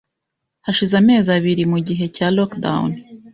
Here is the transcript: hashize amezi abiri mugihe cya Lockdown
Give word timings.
hashize 0.65 0.93
amezi 1.01 1.29
abiri 1.37 1.63
mugihe 1.71 2.05
cya 2.15 2.27
Lockdown 2.37 2.89